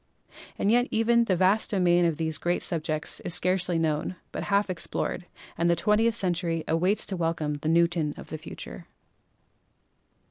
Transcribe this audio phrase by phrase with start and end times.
[0.57, 4.67] And even yet the vast domain of these great subjects is scarcely known, but half
[4.67, 5.27] explored,
[5.59, 8.87] and the twentieth century waits to welcome the Newton of the future.